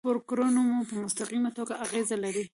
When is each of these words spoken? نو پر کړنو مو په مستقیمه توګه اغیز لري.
نو 0.03 0.07
پر 0.07 0.17
کړنو 0.29 0.61
مو 0.69 0.79
په 0.89 0.95
مستقیمه 1.03 1.49
توګه 1.57 1.73
اغیز 1.85 2.07
لري. 2.23 2.43